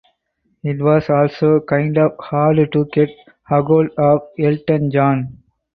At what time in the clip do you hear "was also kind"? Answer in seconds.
0.81-1.95